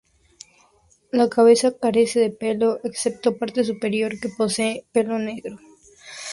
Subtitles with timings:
[1.11, 5.59] La cabeza carece de pelo, excepto la parte superior, que posee pelo negro.